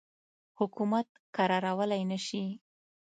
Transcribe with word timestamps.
حکومت 0.59 1.07
کرارولای 1.35 2.03
نه 2.11 2.19
شي. 2.25 2.43